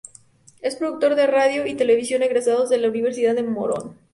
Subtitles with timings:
[0.61, 3.95] Es productor de radio y televisión egresado de la Universidad de Morón.